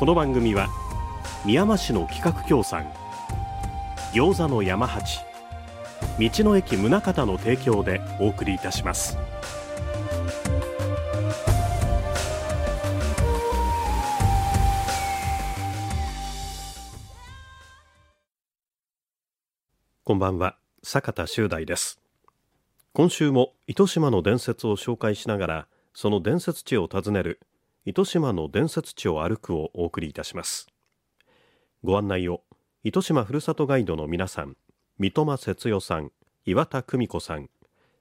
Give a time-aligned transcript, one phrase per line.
[0.00, 0.70] この番組は
[1.44, 2.90] 宮間市の企画協賛
[4.14, 5.20] 餃子の山八
[6.18, 9.18] 道の駅宗像の提供でお送りいたします。
[20.02, 22.00] こんばんは坂田修大です。
[22.94, 27.38] 今週も糸島の伝説を紹介しながらその伝説地を訪ねる
[27.86, 30.66] 糸島の伝説地を歩くをお送りいたします。
[31.82, 32.42] ご案内を
[32.84, 34.56] 糸島ふるさとガイドの皆さん
[34.98, 36.12] 三笘節代さん
[36.44, 37.48] 岩田久美子さん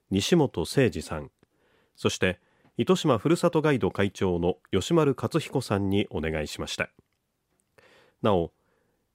[0.09, 1.31] 西本誠二さん
[1.95, 2.39] そして
[2.77, 6.89] 糸島ふるさとガイド会長の吉丸勝彦さんにお願いしました。
[8.21, 8.51] なお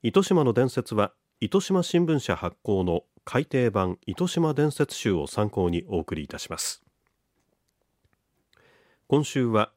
[0.03, 6.83] 糸島の伝説は糸島新聞社発行の改訂版糸島伝説集を参考にお送りいたします。
[9.09, 9.71] 今週は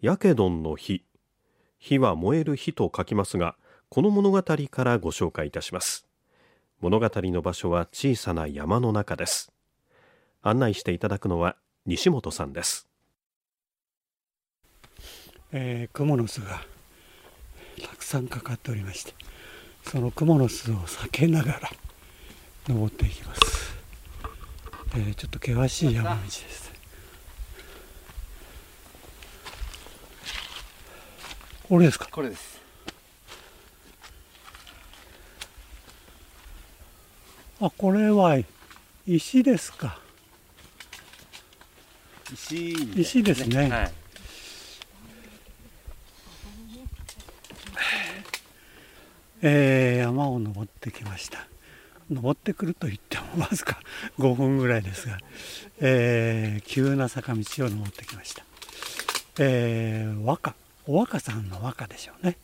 [0.00, 1.04] やけどんの火
[1.78, 3.56] 火は燃える火と書きますが
[3.88, 6.06] この物語からご紹介いたします。
[6.80, 9.52] 物語の場所は小さな山の中です。
[10.42, 12.88] 案内していただくのは西本さんです。
[15.52, 16.62] えー、クモの巣が
[17.82, 19.14] たくさんかかっておりまして
[19.84, 21.70] その蜘蛛の巣を避けながら
[22.68, 23.74] 登っていきます、
[24.94, 26.69] えー、ちょっと険しい山道です。
[31.70, 32.08] これですか？
[32.10, 32.58] これです。
[37.60, 38.38] あこれは
[39.06, 40.00] 石ですか？
[42.32, 43.92] 石、ね、石ですね、はい。
[49.42, 51.46] えー、山を登ってきました。
[52.10, 53.78] 登ってくると言ってもわずか
[54.18, 55.18] 5分ぐらいですが、
[55.78, 58.44] えー、急な坂道を登ってきました、
[59.38, 62.36] えー、和歌お若さんの和歌でしょうね。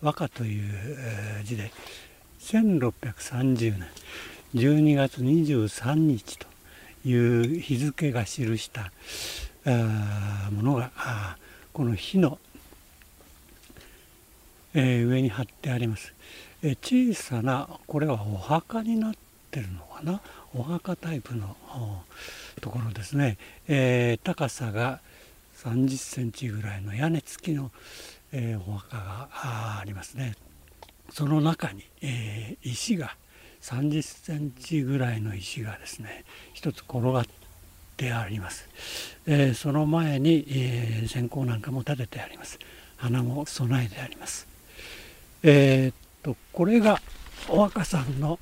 [0.00, 1.70] 和歌という字で。
[2.40, 3.88] 1630年。
[4.54, 6.46] 12月23日と
[7.04, 8.92] いう日付が記した
[10.50, 10.90] ものが
[11.72, 12.38] この火の
[14.74, 16.12] えー、上に貼ってあります、
[16.62, 19.14] えー、小さなこれはお墓になっ
[19.50, 20.20] てるのかな？
[20.52, 21.56] お墓タイプの
[22.60, 25.00] ところですね、えー、高さが
[25.64, 27.70] 30センチぐらいの屋根付きの、
[28.32, 30.34] えお墓がありますね。
[31.10, 33.16] その中に、え石が
[33.62, 37.24] 30センチぐらいの石がですね一つ転がっ
[37.96, 38.68] てあります、
[39.26, 42.58] えその前に、え線香なんかも立ててあります。
[42.96, 44.46] 花も備えてあります。
[45.42, 47.00] えー、っとこれが
[47.48, 48.38] お若さんの、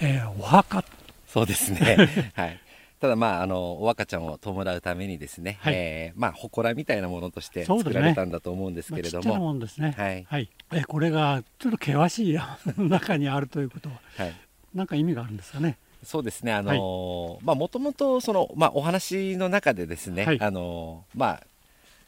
[0.00, 0.84] えー、お墓。
[1.26, 2.32] そうですね。
[2.34, 2.60] はい。
[3.02, 9.92] ただまああのお若ちゃんを弔うためにですね、はい、えー、まあ祠みたいなものとして作られたんだと思うんですけれども、ねまあ、もんですね。
[9.98, 12.38] はい、はい、えこれがちょっと険しい
[12.78, 14.34] 中にあるということは、はい、
[14.72, 15.78] なんか意味があるんですかね。
[16.04, 21.42] そうですねあの、はい、まあもともとそのまあお話の中でですね、はい、あのまあ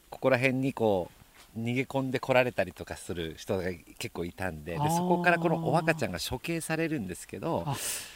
[0.09, 1.24] ここら辺にこう
[1.57, 3.63] 逃げ込んで来られたりとかする人が
[3.97, 7.65] 結構いたんででそこからこのお若ちゃんが処刑されるんですけど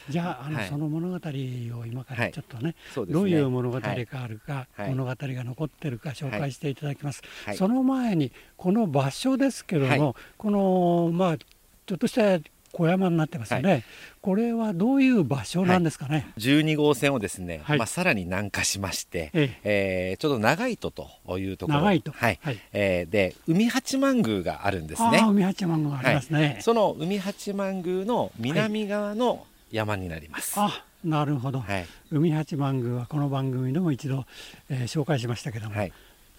[0.08, 3.06] じゃああの、はい、その物語を今からちょっとねはい。
[3.06, 4.06] ね、どういう物語がある
[4.38, 7.22] か、はい、物語が残ってるか紹介していただきます、
[7.54, 12.38] その前にこの場所ですけども、このまあちょっとした
[12.72, 13.84] 小山になってますよね、はい、
[14.20, 20.10] これはどういう場所なんですかね、はい、12号線をですね、はい、まあ、さらに南下しまして、ええ。
[20.12, 21.80] えー、ちょうど長糸というところ。
[21.80, 25.24] 長糸はい、はい、えー、で海八幡宮があるんですね。
[25.26, 34.26] 海八幡宮ありますね、その海八幡宮の南側の山になります、あなるほど、はい、海八幡宮はこの番組でも一度、
[34.68, 35.92] えー、紹介しましたけども、はい、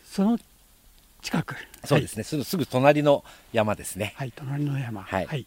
[0.06, 0.38] その
[1.22, 1.56] 近く。
[1.84, 3.24] そうですね、すぐすぐ隣の
[3.54, 4.14] 山ですね。
[4.16, 5.04] はい隣の山。
[5.04, 5.46] はい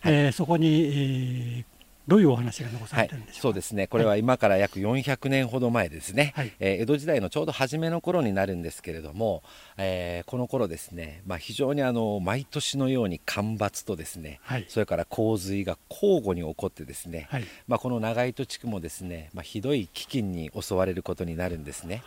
[0.00, 1.64] はい、えー、そこに、えー、
[2.08, 3.86] どういうお話が残されてるんでしょう、はい、そうですね。
[3.86, 9.42] これは今から約400年ほど前ですね、はい、えー、江戸時代のちょうど初めの頃になるんですけれども、
[9.76, 22.02] えー、この頃ですね、まあ、非常にあの毎年のように干ばつとですね、はい、それから洪水が交互に起こってですね、はい、まあ、この長糸地区もですね、まあ、ひどい飢饉に襲われることになるんですね、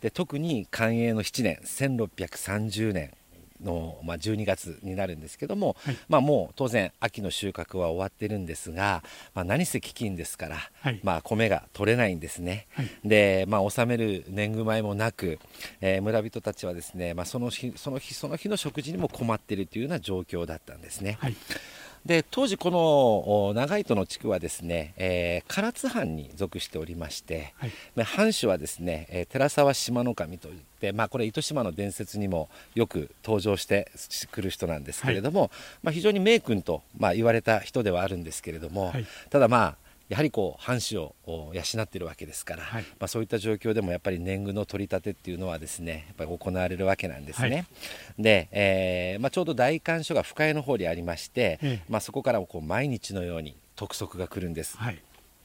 [0.00, 3.12] で特に寛永の7年1630年
[3.64, 9.02] の、まあ、12月になるんですけども、はい、まあ、もう当然秋の収穫は終わってるんですが、
[9.34, 15.38] まあ、何せ飢饉ですから、はい、まあ、米が取れないんですね、はい、で、まあ、納める年貢米もなく、
[15.80, 21.18] えー、村人たちはですね、まあ、その日その日その日の食事にも困っているというような状況だったんですね。
[22.06, 33.90] で当時この長糸の地区はですね、えー、唐津藩に属しておりまして、はい、藩主はですね、えー、寺沢島の神といって、まあ、これ糸島の伝説にもよく登場して
[34.30, 35.50] くる人なんですけれども、はい、
[35.84, 47.48] まあ、非常に名君と、まあ、言われた人ではあるんですけれども、はい、ただまあやはりこう藩主を養っているわけですから、はい、まあ、そういった状況でもやっぱり年貢の取り立てっていうのはですねやっぱり行われるわけなんですね。
[47.48, 47.66] はい、
[48.18, 54.76] で、えーまあ、ちょうど大官所が深谷の方にありまして、まあ、そこからこう毎日のように督促が来るんです。
[54.76, 55.02] はい。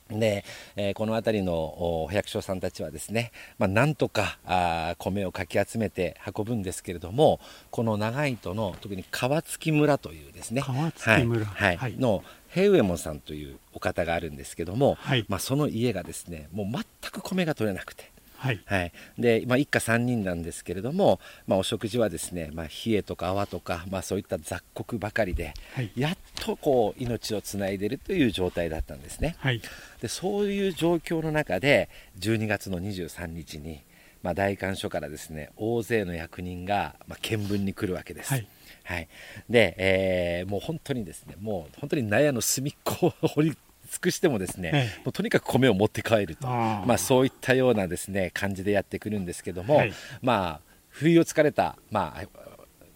[0.10, 0.44] で、
[0.76, 7.40] えー、この辺りのお百姓さんたちはですね、まあ、なんとかあ米をかき集めて運ぶんですけれども
[7.70, 11.78] この長糸の特に川月村というですね川月村、はい。
[11.78, 18.12] はい、の平右衛門さんというお方があるんですけども、はい、まあ、その家がですねもう全く米が取れなくて。
[18.40, 29.62] はい、はい、で、まあ、一家3人なんですけれども、まあ、お食事はですね、まあ、冷えとか泡とか、まあ、そういった雑穀ばかりで、はい、やっとこう命をつないでいるという状態だったんですね、はい、
[30.02, 33.82] でそういう状況の中で12月の23日に、
[34.24, 38.32] まあ、大官所からですね大勢の役人が、まあ、見聞に来るわけです。
[38.32, 38.48] はい
[38.84, 39.08] はい、
[39.50, 43.58] で、えー、もう本当にですねもう本当に納屋の隅っこを掘り尽
[44.02, 46.48] くしてもですね、ええ、もうとにかく米を持って帰ると。
[46.48, 52.24] まあ、そういったようなですね感じでやってくるんですけども、はい、まあ不意をつかれた、まあ、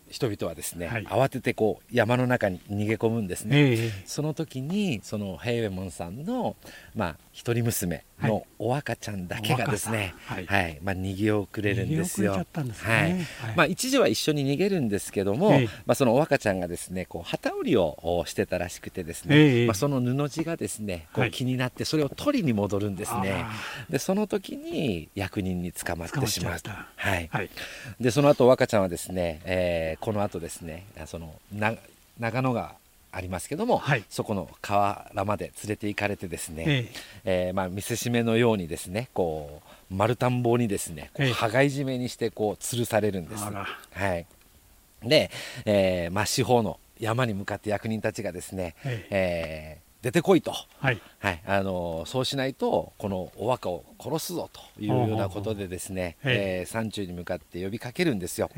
[0.09, 6.55] 人々はですね、はい、慌ててこう山の中に逃げ込むんですね、えー、その時にその平右衛門さんの、
[6.95, 12.45] まあ、一人娘のお赤ちゃんだけがですね、はい、はい、まあ、逃げ遅れるんですよ。
[12.75, 23.45] すね、はい、まあ、一時は一緒に逃げるんですけども、えー、まあ、そのお赤ちゃんがですねこう旗織りをしてたらしくてですね、えー、まあ、その布地がですねこう気になってそれを取りに戻るんですね。
[23.89, 26.69] でその時に役人に捕まってしまうと。
[27.29, 27.49] はい、
[27.99, 32.75] でその後お赤ちゃんはですね、えー、この後ですねその長野川
[33.13, 36.91] ありますけども、はい、そこの河原まで連れて行かれてですね、え
[37.25, 37.51] え。
[37.51, 39.61] ー、まあ、見せしめのようにですねこ
[39.91, 43.43] う丸田んぼにですねこう羽交い締めにしてこう吊るされるんです。
[43.43, 44.25] はい、
[45.03, 45.29] で、
[45.65, 49.07] えーまあ、四方の山に向かって役人たちがですね、え。
[49.11, 58.51] えー出てこいと、はい、はい、あのそうしないとこのお若を殺すぞというようなことでですね、えー、山中に向かって呼びかけるんですよ。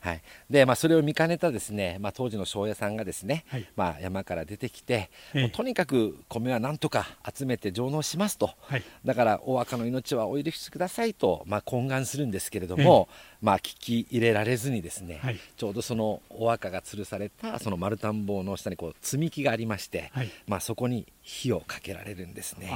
[0.00, 13.08] はい、で、まあ、それを見かねたですね、まあ、当時の庄屋さんがですね、はい、まあ、山から出てきて、もうとにかく米はなんとか集めて上納しますと、はい、だからお若の命はお許しくださいと、まあ、懇願するんですけれども、
[13.42, 20.12] まあ、聞き入れられずにですね、はい、ちょうどそのお若が吊るされたその丸田んぼの下にこう積み木がありまして、
[20.46, 22.68] まあ、そこに火をかけられるんですね。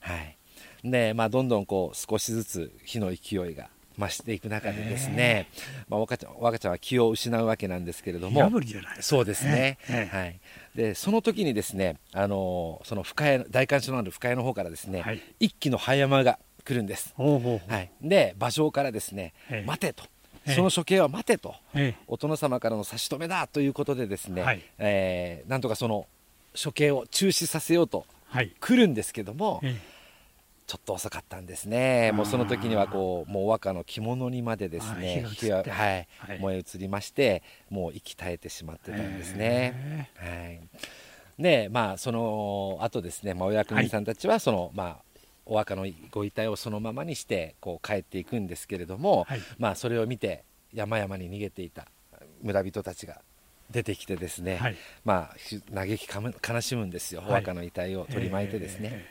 [0.00, 0.36] はい。
[0.84, 5.48] でまあ、どんどんこう少しずつ火の勢いが増していく中でですね、
[5.88, 8.40] まあ、若ちゃん若ちゃんは気を失うわけなんですけれども
[9.00, 9.78] そうですね、
[10.10, 10.40] はい、
[10.74, 17.12] でその時にですねあのその深谷大観所のある深谷の方からですね、はい、一気の葉山が来るんです。
[17.16, 17.72] ほうほうほう。
[17.72, 19.34] はい、で馬上からですね、
[19.66, 20.04] 待てと。
[20.46, 21.54] その処刑は待てと、
[22.08, 26.06] お殿様からの差し止めだということでですね、はい、えー、なんとかその
[26.62, 28.06] 処刑を中止させようと
[28.60, 29.76] 来るんですけども、はい、
[30.66, 36.08] ちょっと遅かったんですね、もうその時にはこうもう和歌の着物にまでですね火がはい、
[36.40, 40.10] 燃え移りましてもう息絶えてしまってたんですね。
[40.16, 40.60] はい。
[41.38, 44.98] でまあその後ですね、まあ、お役人さんたちはその、まあ
[45.44, 51.88] お墓のご遺体をそのままにしてこう帰っていくんですけれども、はい、まあ、それを見て山々に逃げていた
[52.42, 53.20] 村人たちが
[53.72, 56.08] 出てきてですね、はい、まあ、嘆き
[56.48, 59.06] 悲しむんですよ、お墓の遺体を取り巻いてですね。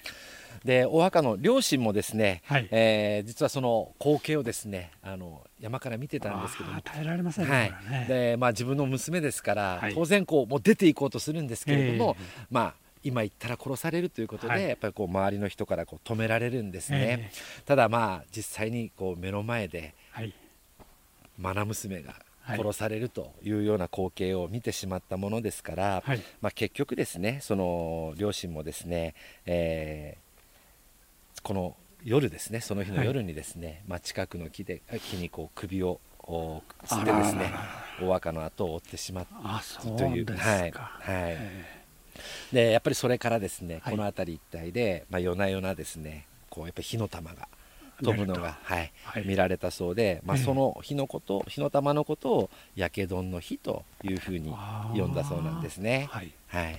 [0.63, 6.81] でお墓の両親もですね、はい、えー、実はその光景をですねあの山から見てたんですけども。
[6.81, 20.33] 耐えられませんね、はい、でまあ、自分の娘ですから、当然こうもう出ていこうとするんですけれども、えー、まあ今言ったら殺されるということで、はい、やっぱりこう周りの人からこう止められるんですね、えー、ただまあ実際にこう目の前で、はい、
[21.41, 22.13] 愛娘が
[22.51, 29.15] 殺されるというような光景を見てしまったものですから、はい、まあ、結局ですねその両親もですね、
[29.45, 34.81] えー、この夜ですねその日の夜にですね、まあ、近くの木で
[35.11, 35.99] 木にこう首を
[36.85, 37.53] つってですね
[38.01, 41.37] お若の後を追ってしまったというはい、はい
[42.51, 47.47] でやっぱりそれからですねこの辺り一帯で、まあ、夜な夜なですねこうやっぱり火の玉が
[48.01, 54.53] 飛ぶのが、はい、はい、見られたそうで、まあ、その日のこと火の玉のことを焼け丼の日というふうに
[54.93, 56.07] 呼んだそうなんですね。
[56.11, 56.77] はい、はい、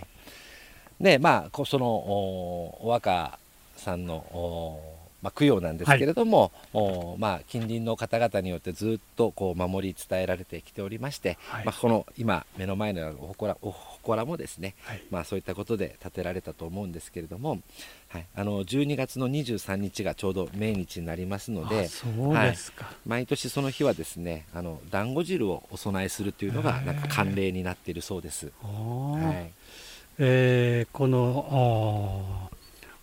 [1.00, 3.38] でまあそのお若
[3.76, 4.80] さんの
[5.22, 13.70] まあ、供養なんですけれども、はい、まあ、近隣の方々によってずっとこう守り伝えられてきておりまして、はい、まあ、この今目の前のお祠お
[14.02, 17.60] 祠もですね、はい、まあ、そういったことで建てられたと思うんですけれども、
[18.12, 21.88] はい、あの12月の23日がちょうど命日になりますので
[23.06, 28.52] 毎年その日はですねあの団子汁をお供えするというのがなんか慣例になっているそうです。
[28.62, 29.50] はい。
[30.18, 32.50] えー、この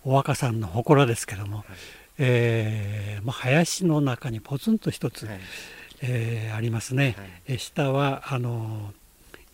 [0.04, 1.66] お若さんの祠ですけども、はい。
[2.22, 5.40] えーまあ、林の中にポツンと一つ、はい、
[6.02, 7.16] えー、ありますね、
[7.48, 8.92] はい、下はあの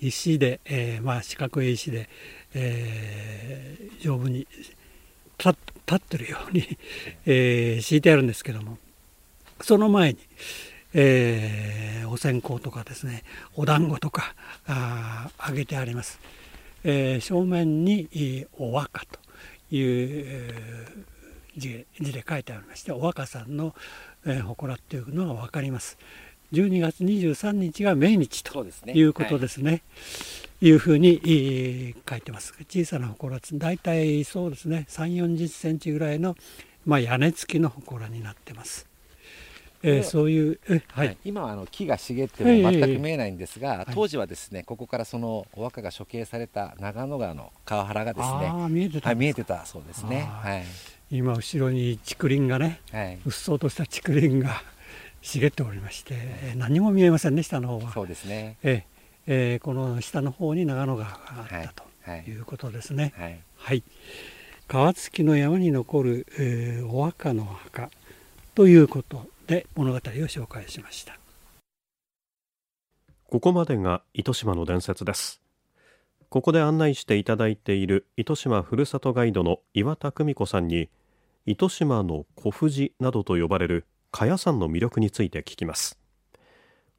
[0.00, 2.08] 石で、えーまあ、四角い石で、
[2.54, 4.48] えー、丈夫に
[5.38, 5.56] 立
[5.94, 6.78] ってるように、
[7.26, 8.78] えー、敷いてあるんですけども
[9.60, 10.18] その前に、
[10.94, 13.22] えー、お線香とかですね
[13.54, 14.34] お団子とか
[14.66, 16.18] あ揚げてあります、
[16.84, 19.20] えー、正面にお和歌と
[19.70, 20.54] いう、
[21.56, 23.74] 字で書いてありましてお若さんの、
[24.26, 25.98] えー、祠っていうのが分かります。
[26.52, 29.82] 12月23日が命日ということですね。
[30.60, 32.54] い、うふうに、書いてます。
[32.68, 36.36] 小さな祠大体そうですね3 4 0センチぐらいの、
[36.84, 38.86] まあ、屋根付きの祠になってます。
[39.82, 40.58] えー、そういう
[40.88, 50.22] はい、今はあの木が茂っても全く見えないんですが、当時はですねここからそのお若が処刑された長野川の川原がですね見えてた、はい、見えてたそうですね。
[50.22, 50.64] はい。
[51.10, 54.60] 今後ろに竹林がね、はい、うっそうとした竹林が
[55.22, 56.14] 茂っておりまして、
[56.56, 58.56] 何も見えませんね下の方はそうですね。
[58.62, 58.84] え
[59.26, 61.84] えー、この下の方に長野川があったと
[62.28, 62.38] い。
[62.38, 63.12] うことですね。
[63.16, 63.82] はい、はい、
[64.68, 67.90] 川付きの山に残る、えー、お墓の墓
[68.54, 71.18] ということで物語を紹介しました。
[73.28, 75.40] ここまでが糸島の伝説です。
[76.28, 80.88] ここで案内していただいている糸島ふるさとガイドの岩田久美子さんに
[81.44, 85.98] 糸島の小富などと呼ばれる茅山の魅力について聞きます。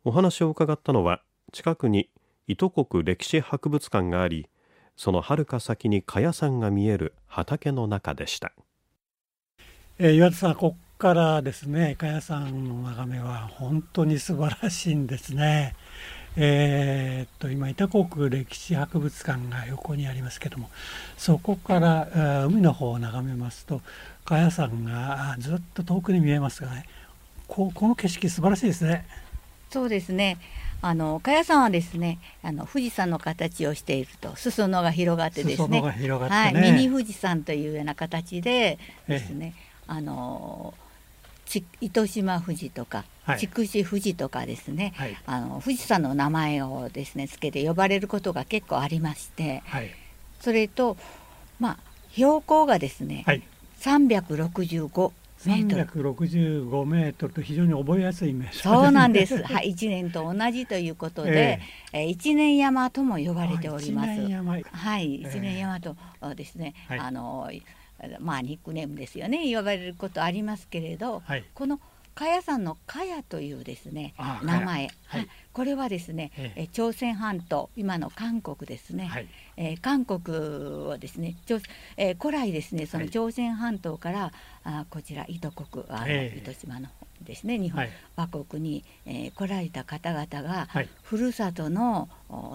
[0.03, 2.09] お話を伺ったのは近くに
[2.49, 4.47] 糸国歴史博物館があり
[4.95, 8.53] その遥か先に茅山が見える畑の中でした、
[9.99, 15.75] えー、岩田さんここからですね茅山の眺めは本当に素晴らしいんですね。
[16.39, 20.69] えー、っと今板国歴史博物館が横にありますけども
[21.17, 23.81] そこから海の方を眺めますと
[24.23, 26.85] 茅屋山がずっと遠くに見えますがね
[27.47, 29.05] ここの景色素晴らしいですね。
[29.69, 30.37] そうですね
[30.81, 39.53] あの茅屋山はですねあの富士山の形をしていると裾野が広がってですね、ね、はい、ミニ富士山というような形でですね、
[39.87, 40.73] えー、あの
[41.81, 43.05] 糸島富士とか
[43.37, 49.89] 筑紫富士とかですね、はい、あの富士山の名前をですねつけて呼ばれることが結構ありまして、はい、
[50.39, 50.97] それと
[51.59, 51.77] まあ
[52.11, 53.43] 標高がですね、はい、
[53.79, 59.41] 365メートル365メートルと非常に覚えやすい名称、そうなんです。
[59.43, 61.59] はい、一年と同じということで、
[61.93, 64.09] えー、一年山とも呼ばれております。
[64.71, 65.95] はい、一年山と
[66.35, 67.49] ですね、はい、あの
[68.19, 69.43] まあニックネームですよね。
[69.53, 71.79] 呼ばれることありますけれど、はい、この
[72.17, 81.35] 茅屋山の茅というですね名前、はい、これはですね、ええ、朝鮮半島今の韓国ですね、はい、えー、韓国はですね、
[81.95, 84.31] えー、古来ですねその朝鮮半島から、はい、
[84.63, 86.87] あこちら糸国あの、え糸島の
[87.21, 92.09] ですね日本、はい、和国に、えー、来られた方々が、はい、ふるさとの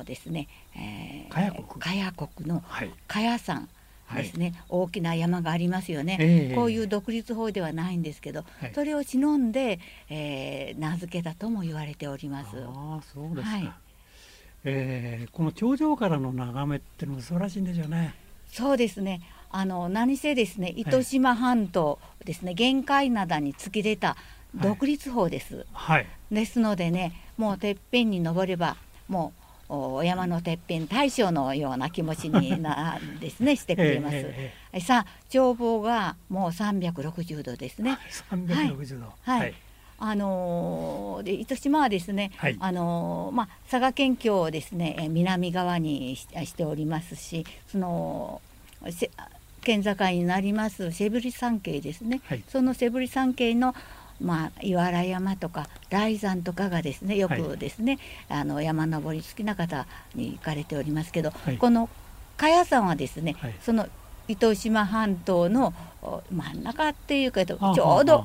[0.05, 2.49] ですね、えー、茅屋国。
[2.49, 2.65] の
[3.07, 3.69] 茅山、
[4.15, 12.57] ですね、はい、大きな山がありますよね、えー、こういう独立法ではないんですけど、はい、それを忍んで、えー、名付けたとも言われております。
[12.57, 13.73] あそうですか、はい、
[14.65, 18.15] えー、この頂上からの眺めってのも素晴らしいんでしょうね。
[18.51, 19.23] そうですね。
[19.51, 24.17] あの何せですね糸島半島ですね、限界灘に突き出た
[24.55, 28.77] 独立法です、はい、ですのでねもうてっぺんに登れば
[29.09, 29.42] もう
[29.75, 34.17] お山のてっぺん大将のような気持ちになですね してくれます。
[34.17, 37.97] ええ、さあ眺望がもう360度ですね。
[38.31, 39.07] 360度。
[39.23, 39.41] はい。
[39.41, 39.55] はい、
[39.99, 48.43] あのー、で糸島はですね、はい、あのー、まあ佐賀県境をですね南側にしておりますし、その
[49.63, 52.21] 県境になりますセブリ山系ですね。
[52.27, 53.75] はい、そのセブリ山系の
[54.23, 57.99] まあ、岩原山とか雷山とかがですねよくですね、
[58.29, 61.89] はい、あの山登り好きな方に行かれておりますけど、はい、この
[62.37, 63.87] 茅山はですね、はい、その
[64.29, 65.75] 糸島半島の
[66.31, 68.25] 真ん中っていうかちょうど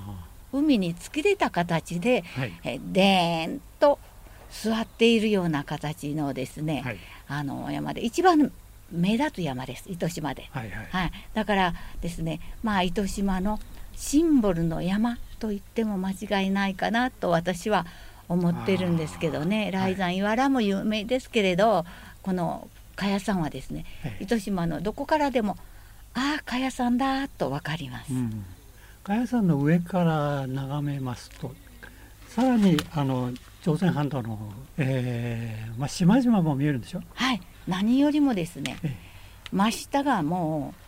[0.53, 3.99] 海に突き出た形で、はい、えでーんと
[4.49, 8.51] 座っているような形のですね、はい、あの山で一番
[8.91, 10.87] 目立つ山です糸島で、はい、はい。
[10.89, 13.59] はい、だからですねまあ糸島の
[13.97, 17.85] シンボルの山と言っても間違いないかなと私は
[18.29, 19.69] 思ってるんですけどね。
[19.73, 21.83] 雷山岩原も有名ですけれど
[22.21, 23.85] この茅山はですね、
[24.19, 25.57] 糸島のどこからでも
[26.13, 28.13] ああ茅山だと分かります。
[28.13, 28.45] うん
[29.03, 31.53] 茅山の上から眺めますと
[32.29, 33.31] さらにあの
[33.63, 34.37] 朝鮮半島の、
[34.77, 37.01] えーまあ、島々も見えるんでしょ？
[37.13, 37.41] はい。
[37.67, 38.77] 何よりもですね、
[39.51, 40.86] 真下がもう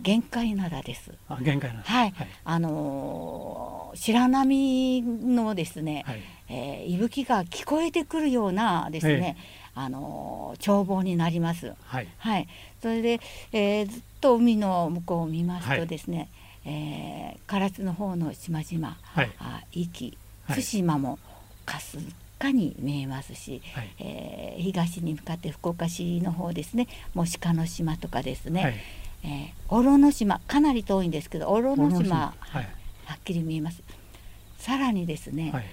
[0.00, 1.12] 限界灘です。
[1.28, 9.36] あ限界灘はい、はい、あのー、白波のですね、はい、えー、息吹が聞こえてくるようなですね、
[9.74, 11.74] えー、あのー、眺望になります。
[11.84, 12.48] はい、はい、
[12.82, 13.20] それで、
[13.52, 16.28] えー、ずっと海の向こうを見ますとですね、
[16.64, 21.18] はい、えー、唐津の方の島々、はい、あ壱岐対馬も
[21.64, 21.98] かす
[22.38, 28.74] かに見えますし、はい、えー、東に向かって福岡市の方ですねもし鹿の島とかですね、はい、
[29.24, 32.62] えー、小呂の島かなり遠いんですけど小呂の島、はい、
[33.04, 33.82] はっきり見えます。
[34.58, 35.64] さらにですね、はい、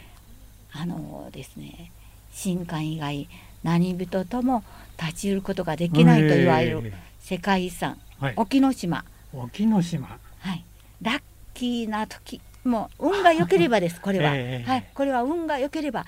[0.72, 1.92] あのですね
[2.32, 3.28] 新館以外
[3.64, 4.64] 何人とも
[5.02, 7.98] 立ち入ることができないと言われる世界遺産、
[8.36, 9.06] 沖ノ島。
[9.34, 10.20] 沖ノ島。
[10.40, 10.64] はい。
[11.02, 11.22] ラッ
[11.54, 14.90] キーな時もう運が良ければですこれは、えー、はい。
[14.94, 16.06] これは運が良ければ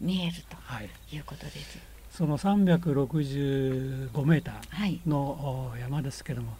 [0.00, 0.56] 見えると
[1.14, 1.18] い。
[1.18, 1.78] うことです。
[1.78, 6.54] はい、その365メーターの山ですけども、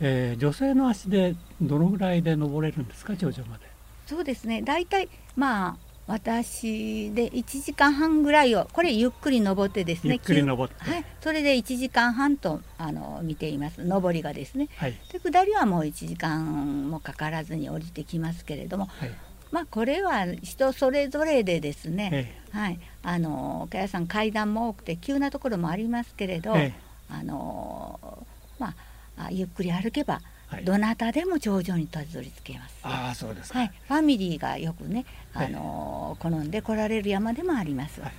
[0.00, 3.66] えー、女性の足でどのぐらいで登れるんですか頂上まで？
[4.06, 4.62] そうですね。
[4.62, 5.76] 大体まあ
[6.08, 13.82] 私で1時間半ぐらいをこれゆっくり登ってですねゆっくり登って、はい、それで1時間半とあの見ています。
[13.82, 19.10] 上りがですね、はい、で下りはもう1時間もかからずに降りてきますけれども、はい、
[19.52, 28.26] まあこれは人それぞれでですね、はい、あの岡谷さん階段も多くて急なところもありますけれど、あの
[28.58, 28.74] ま
[29.16, 30.20] あゆっくり歩けば
[30.64, 32.76] どなたでも頂上にたどり着けます。
[32.82, 35.04] あそうですはい、ファミリーがよくね、
[35.34, 38.00] あの好んで来られる山でもあります。
[38.00, 38.12] はい、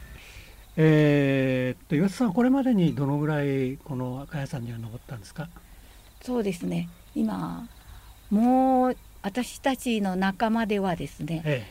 [0.78, 5.50] えー、っと岩田さんこれまでにどのぐらいこの赤谷山には登ったんですか？
[6.22, 6.90] そうですね。
[7.16, 7.68] 今
[8.30, 11.66] もう私たちの仲間ではですね、え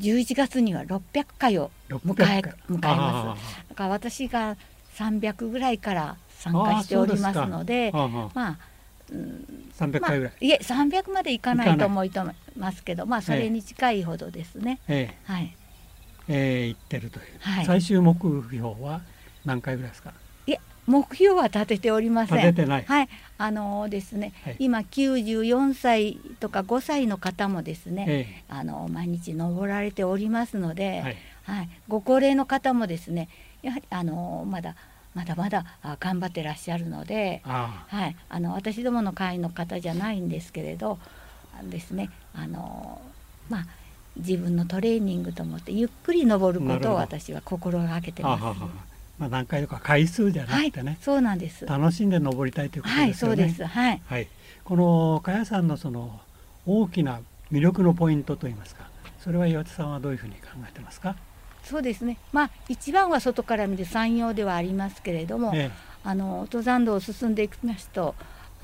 [0.00, 3.68] え、11月には600回を迎え迎えます。
[3.68, 4.56] だから私が
[4.94, 8.58] 300ぐらいから参加しておりますので、まあ、
[9.12, 12.10] うん、300回ぐらい、まあ、いえ300までいかないと思い
[12.56, 14.80] ますけど、まあそれに近いほどですね。
[14.88, 15.54] ええ、はい。
[16.28, 19.02] えー、行ってるという、はい、最終目標は
[19.44, 20.14] 何回ぐらいですか？
[20.86, 22.38] 目標は立てておりません。
[22.38, 33.28] はい、あのー、ですね、はい、今94歳とか5歳の方もですね、ええ、あの毎日登られておりますので、はい、はい、ご高齢の方もですね、
[33.62, 34.74] やはりあのー、まだ
[35.14, 35.64] まだまだ
[35.98, 40.98] 頑張ってらっしゃるので、はい、あの私どもの会の方じゃないんですけれど、
[41.64, 43.66] ですね、あのー、まあ
[44.16, 48.95] 自分のトレーニングと思ってゆっくり登ることを私は心がけてます。
[49.18, 51.64] まあ、何回とか回数じゃなくてね、はい、そうなんです。
[51.66, 53.42] 楽しんで登りたいということですよね。
[53.44, 53.64] はい、そうです。
[53.64, 54.28] はい、はい、
[54.64, 56.20] この茅さんのその
[56.66, 58.88] 大きな魅力のポイントといいますか
[59.20, 61.16] それは岩田さんはどういうふうに考えてますか？
[61.64, 62.18] そうですね。
[62.32, 65.70] まあ一番は外から見る山陽ではありますけれども、ええ、
[66.04, 68.14] あの登山道を進んでいきますと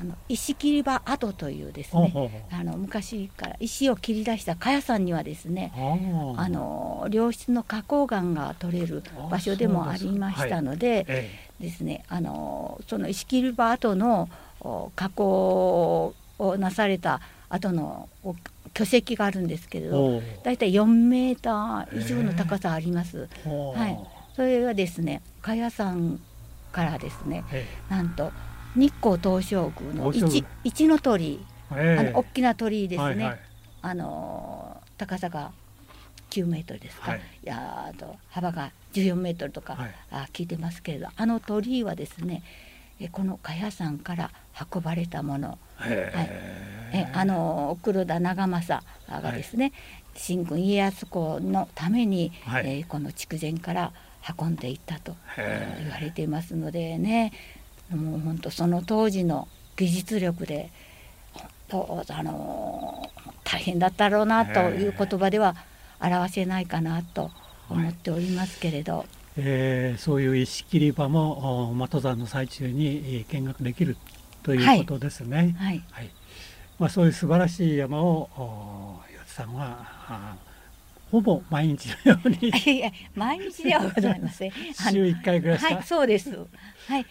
[0.00, 5.72] あの石切り場跡というですねあの昔から石を切り出した茅山にはですね
[6.36, 11.28] あの良質の花崗岩が取れる場所でもありましたので
[11.60, 12.04] ですね。
[12.08, 14.28] あのその石切り場跡の
[14.96, 18.08] 加工をなされた後の
[18.74, 23.28] 巨石があるんですけれど大体4メーター以上の高さあります。
[23.44, 23.98] はい、
[24.34, 26.20] それはですね茅山
[26.72, 27.44] からですね
[27.88, 28.32] なんと
[28.74, 31.34] 日光東照宮の一一の鳥。
[31.34, 31.74] 居、え。
[31.74, 33.38] ー、あの大きな鳥居ですね、はいはい、
[33.82, 35.52] あの高さが
[36.30, 42.42] 9メートルですか、はい、いやあと幅が14メートルとか、はい、あ聞いてますけれどあの鳥居はですね
[43.00, 44.30] えこの茅山から
[44.72, 49.72] 運ばれたもの、はい、えあの黒田長政がですね、
[50.14, 53.92] 新軍家康公のために、はい、えー、この筑前から
[54.38, 57.32] 運んでいったと言われていますのでね
[57.96, 60.70] もう本当その当時の技術力で
[61.70, 63.10] 本当あの
[63.44, 65.56] 大変だったろうなという言葉では
[66.00, 67.30] 表せないかなと
[67.68, 68.98] 思っておりますけれど。
[68.98, 73.96] はい、えー、そういう石切り場も登山の最中に見学できる
[74.42, 75.54] ということですね。
[75.58, 76.10] はい、はい、
[76.78, 78.28] まあ、そういう素晴らしい山を
[79.12, 80.36] 岩田さんは
[81.10, 84.52] ほぼ毎日のように いや毎日ではございません。
[84.90, 86.30] 週一回ぐらいはいそうです。
[86.86, 87.06] はい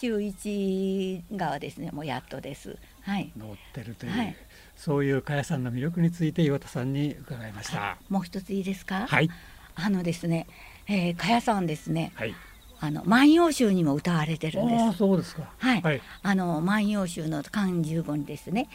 [0.00, 2.78] 週一がですねもうやっとです。
[3.02, 3.30] はい。
[3.36, 4.36] 乗ってるという、はい、
[4.76, 9.06] そういうかやさんの魅力について岩田さんに伺いました、はい、もう一ついいですか？
[9.06, 9.28] はい。
[9.74, 10.46] あのですね、
[10.86, 12.34] えー、かやさんですね、はい。
[12.80, 14.98] あの万葉集にも歌われてるんです。
[14.98, 15.50] そうですか。
[15.58, 15.82] はい。
[15.82, 18.68] はい、あの万葉集の漢十五にですね、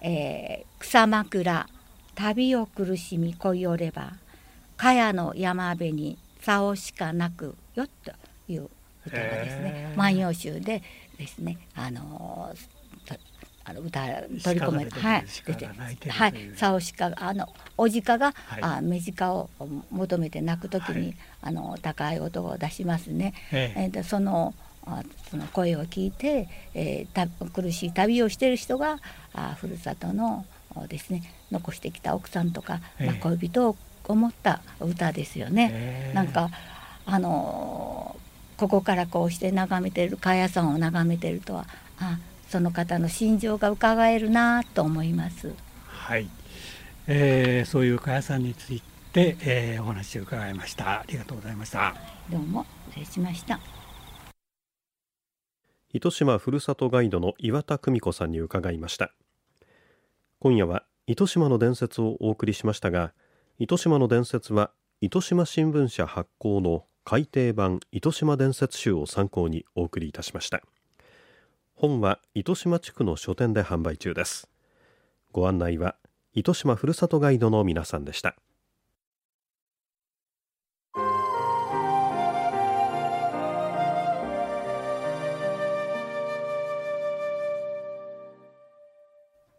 [0.00, 1.68] えー、草枕
[2.14, 4.14] 旅を苦しみ恋おれば
[4.76, 8.12] 茅の山辺に竿しかなくよと
[8.48, 8.68] いう
[9.06, 9.94] 歌がですね。
[9.96, 10.82] 万葉集で
[11.18, 12.54] ですねあの
[13.64, 15.24] あの歌取り込めはい。
[16.08, 19.50] はい、竿鹿あのおじかが、はい、あ目近を
[19.90, 23.34] 求めて泣くときに、はい、あの高い音を出しますね。
[23.52, 23.90] ええ。
[23.92, 28.98] ー、そのあその声を聞いて、えー、た苦しい旅をしている人が
[29.32, 30.44] あふるさとの
[30.88, 36.10] ですね残してきた奥さんとか、まあ、恋人を思った歌ですよね。
[36.14, 36.50] なんか
[37.06, 38.16] あの
[38.56, 41.66] ここからこうして眺めてる茅屋さんを眺めてるとは
[41.98, 45.52] あその方の心情が伺えるなと思います。
[45.86, 46.28] はい、
[47.06, 51.00] えー、そういう茅屋さんについて、えー、お話を伺いました。
[51.00, 51.94] ありがとうございました。
[52.30, 53.58] どうも失礼しました。
[55.94, 59.12] 糸島ふるさとガイドの岩田久美子さんに伺いました。
[60.38, 63.12] 今夜は糸島の伝説をお送りしましたが
[63.58, 70.62] 糸島の伝説は糸島新聞社発行の改訂版糸島伝説集を参考にお送りいたしました。
[71.74, 74.48] 本は糸島地区の書店で販売中です。
[75.32, 75.96] ご案内は
[76.32, 78.36] 糸島ふるさとガイドの皆さんでした。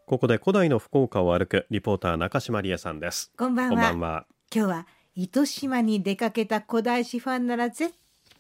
[0.06, 3.32] ここで古代の福岡を歩くリポーター中島理恵さんです。
[3.38, 4.26] こんばんは。
[4.54, 7.94] 今日は糸島に出かけた古代史ファンなら絶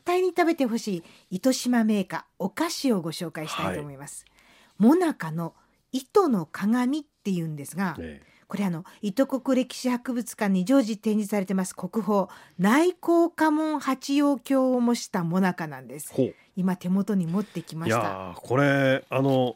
[0.04, 5.54] 対に食べてほしい糸島メーカーお菓子をご紹介したいと思います、はい、もなかの
[5.92, 11.76] 糸の鏡っていうんですが、ね、これあの糸国歴史博物館に常時展示されてます。
[11.76, 12.28] 国宝
[12.60, 16.14] 内向家紋八葉鏡を模したもなかなんです。
[16.56, 18.34] 今手元に持ってきました。
[18.36, 19.56] これあの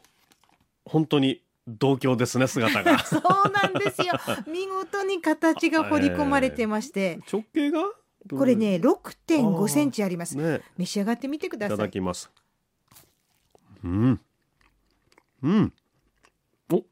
[0.84, 2.98] 本当に同郷ですね姿が。
[3.04, 4.14] そうなんですよ。
[4.50, 7.84] 見事に形が彫り込まれてまして、えー、直径が？
[8.30, 11.76] これね6.5センチあります、ね、召し上がってみてください。
[11.76, 12.30] いただきます。
[13.84, 14.20] うん。
[15.42, 15.72] うん。
[16.72, 16.84] お。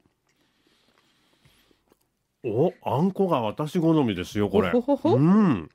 [2.43, 4.71] おあんこが私好みですよこれ。
[4.71, 5.69] うん。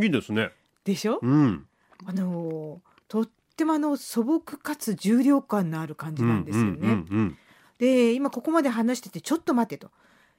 [0.00, 0.52] いいですね。
[0.84, 1.18] でしょ？
[1.20, 1.66] うん。
[2.06, 7.38] あのとってもあの素朴かつ重量感のある感じなんですよね、うんうんうんうん
[7.78, 9.90] で今ここまで話しててちょっと待ってと。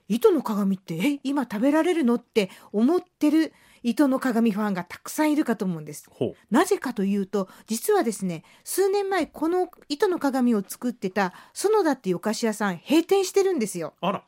[0.09, 6.09] 糸の鏡ってえ今食べられるのって思ってる糸の鏡ファンがたくさんいるかと思うんです。
[6.49, 13.93] なぜかというと実はですね数年前この糸の鏡を作ってた園田っていうお菓子屋さん閉店してるんですよ。
[14.01, 14.23] あら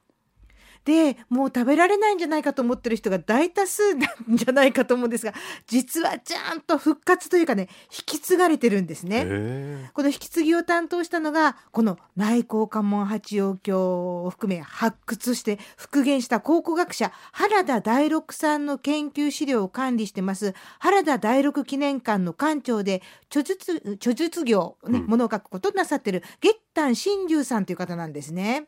[0.86, 5.34] でもう食べられないんじゃないかと思ってる人が大多数なんじゃないかと思うんですが
[5.67, 9.89] 実はちゃんと復活というかね引き継がれてるんですね。
[9.94, 28.67] この引き継ぎを担当したのがこの内向家紋八葉鏡を含め発掘して復元した考古学者原田大六さんの研究資料を管理してます原田大六記念館の館長で著述著述業、ね、ものを書くことなさってる月丹真龍さんという方なんですね。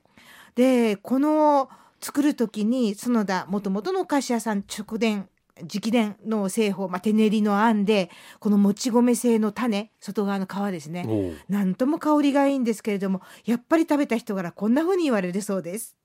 [0.55, 1.69] でこの
[2.03, 5.29] 作る時に園田もともとの菓子屋さん直伝
[5.61, 15.95] 直伝の製法、まあ、手練りのあんでこのもち米製の種外側の皮ですねなんとも香りがいいんですけれどもやっぱり食べた人からこんな風に言われるそうです。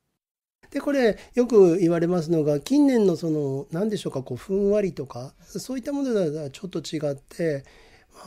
[0.71, 7.65] でこれよく言われますのが近年のその何でしょうかこうふんわりとかそういったものとはちょっと違って、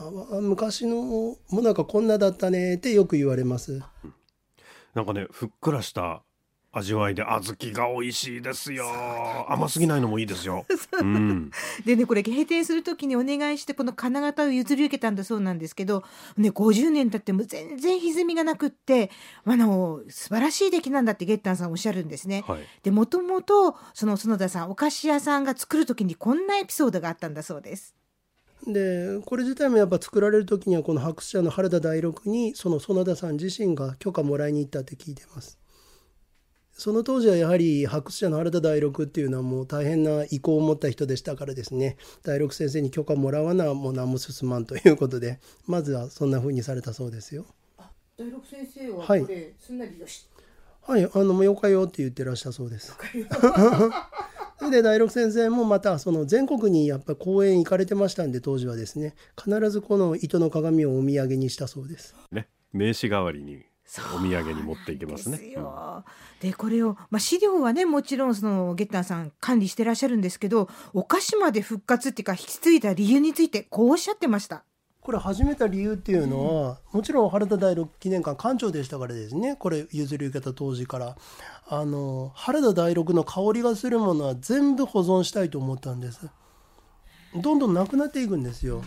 [0.00, 3.80] まあ、昔のもなんかこんなだったねってよく言われます。
[4.94, 6.24] なんかねふっくらした
[6.74, 8.86] 味わいで小豆が美味しいですよ。
[9.46, 10.64] 甘すぎないのもいいですよ、
[11.00, 11.04] う。
[11.04, 11.50] ん、
[11.84, 16.02] でねこれ閉店する時にお願いしてこの金型を譲り受けたんだそうなんですけど
[16.38, 19.10] ね50年経っても全然歪みがなくって
[19.44, 27.94] あの素晴らしい出来なんだってゲッタンさんおっしゃるんですね、はい、でもともとその園田さんお菓子屋さんが作る時にこんなエピソードがあったんだそうです。
[28.66, 35.61] でこれ自体もやっぱ作られる時にはこの白者の原田大六にその園田さん自身が許可もらいに行ったって聞いてます。
[36.82, 41.96] その当時はやはり発掘者の原田大六っていうのはもう大変な意向を持った人でしたからですね。
[42.24, 47.46] 大六先生に許可もらわなもう何も進まんということでまずはそんなふうにされたそうですよ。
[48.18, 50.26] 大六先生はこれ、はい、すんなりよし。
[50.80, 52.96] はいあのよかよって言ってらっしゃそうです。
[54.58, 62.16] それで大六先生もまたその全国にやっぱ講演行かれてましたんで当時はですね必ずこの糸の鏡をお土産にしたそうです。
[62.32, 63.62] ね名刺代わりに
[64.14, 65.38] お土産に持っていけますね。
[66.40, 74.64] で、うん、これを、まあ、資料はねもちろんそのゲッターさん管理してらっしゃるんですけどお菓子まで復活っていうか引き継いだ理由についてこうおっしゃってました。
[75.00, 79.56] これ始めた理由っていうのは、もちろん原田第六記念館館長でしたからですね。
[79.56, 81.16] これ譲り受けた当時から。
[81.66, 86.28] あの原田第六の香りがするものは全部保存したいと思ったんです。
[87.34, 88.82] どんどんなくなっていくんですよ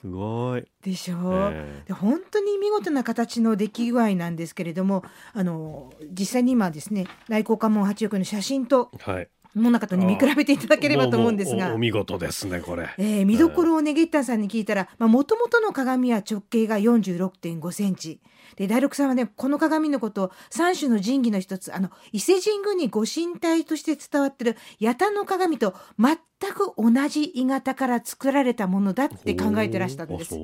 [0.00, 0.64] すごい。
[0.82, 1.16] でしょ？
[1.16, 1.18] う、
[1.52, 1.82] え。
[1.84, 9.28] ー、で本当に見事な形の出来具合なんですけれどもあの実際に今ですね内向関門八億の写真と、はい。
[9.56, 11.74] の中とね見比べていただければと思うんですが。
[11.74, 18.20] お見事ですねこれ、えー、見どころをねゲッタンさんに聞いたらもともとの鏡は直径が46.5センチ
[18.56, 26.16] で大六さんはねこの鏡のことを三種の神器の一つあの伊勢神宮にご神体として伝わってる八田の鏡と全
[26.52, 30.34] く同じ鋳型から作られたものだって考えてらしたんです。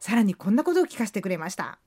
[0.00, 1.78] さらにこんなことを聞かせてくれました。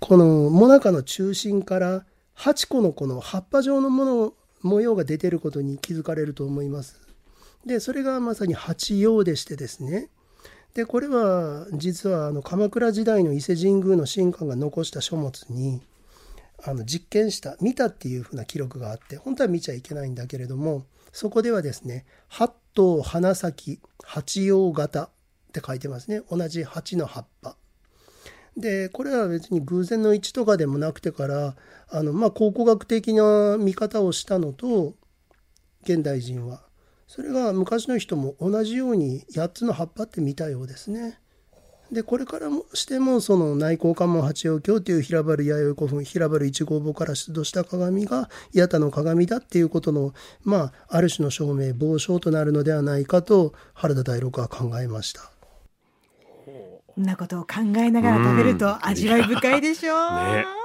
[0.00, 7.00] このモナカの中心から8個のこの葉っぱ状のもの模様が出てることに気づかれると思います。
[7.64, 10.08] でそれがまさに八葉でしてですね
[10.76, 15.80] でこれは実はあの鎌倉時代の伊勢神宮の神官が残した書物に
[16.62, 25.10] あの実験した見たっていうふうな記録があって本当は見ちゃいけないんだけれどもそこではですね八頭花咲八葉型っ
[25.54, 26.20] て書いてますね。
[26.30, 27.56] 同じ鉢の葉っぱ。
[28.54, 31.56] でこれは別に偶然の一致とかでもなくてから
[31.88, 34.94] あの、まあ、考古学的な見方をしたのと
[35.84, 36.65] 現代人は
[37.06, 41.18] それが昔の人も同じように8つの葉っぱって見たようですね。
[41.92, 55.30] でこれからもしてもその内向関門八葉経という平原弥生古墳平原一号墓から出土した鏡が八田の鏡だっていうことのまあある種の証明傍証となるのではないかと原田大六は考えました。
[56.96, 59.96] なことを考えながら食べると味わい深いでしょう。
[60.32, 60.55] ね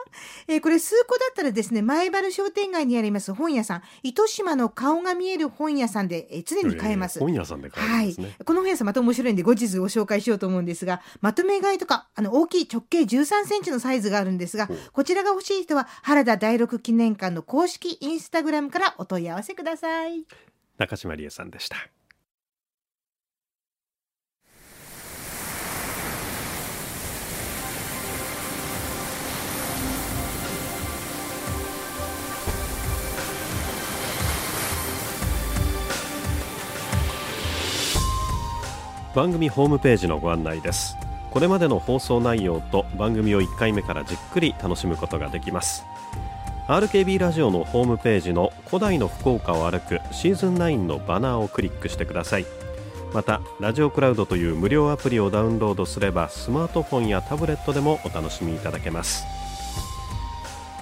[0.48, 3.82] えー、これ数個だったらですね前原商店街にあります本屋さん。
[4.04, 20.26] 糸島の顔が見える本屋さんで、えー、常に買えます、えー、本屋さんで買えます、ね、はい、この本屋さんまた面白いんで後日ご紹介しようと思うんですがまとめ買いとかあの大きい直径13センチのサイズがあるんですがこちらが欲しい人は原田第六記念館の公式インスタグラムからお問い合わせください。
[20.78, 21.78] 中島理恵さんでした
[39.14, 40.96] 番組ホームページのご案内です。
[41.32, 45.84] これまでの放送内容と番組を1回目からじっくり楽しむことができます。
[46.68, 52.46] RKB ラジオのホームページの古代の福岡を歩くシーズン9のバナーをクリックしてください。
[53.14, 59.26] またラジオクラウドという無料アプリをダウンロードすればスマートフォンやタブレットでもお楽しみいただけます。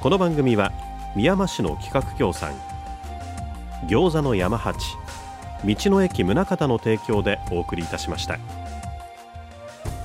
[0.02, 0.72] この番組は
[1.16, 2.54] 宮間市の企画協賛
[3.88, 4.76] 餃子の山八
[5.66, 8.40] 道の駅宗像の提供でお送りいたしました。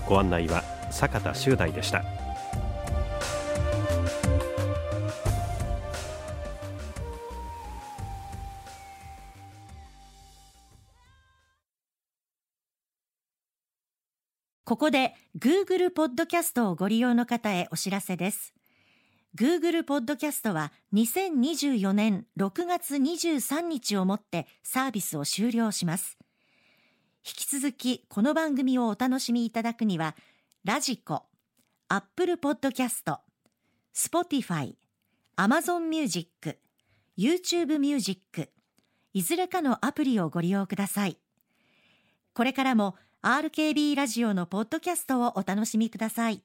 [0.07, 2.05] ご案内は坂田修大でした。
[14.67, 18.55] ここで Google ポッドキャストをご利用の方へお知らせです。
[19.37, 26.17] Google ポッドキャストは2024年6月23日をもってサービスを終了します。
[27.27, 30.15] 引き続きこの番組をお楽しみいただくには、
[30.65, 31.25] radiko、
[31.89, 33.19] Apple Podcast、
[33.93, 34.79] Spotify、
[35.35, 36.61] Amazon Music、
[37.19, 38.51] YouTube Music、
[39.15, 41.19] いずれかのアプリをご利用ください。
[42.35, 46.45] これからも RKB ラジオのポッドキャストをお楽しみください。